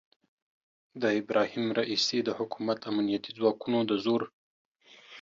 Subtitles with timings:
[1.01, 4.21] د ابراهیم رئیسي د حکومت امنیتي ځواکونو د زور